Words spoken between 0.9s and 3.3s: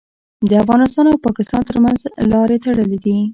او پاکستان ترمنځ لارې تړلي دي.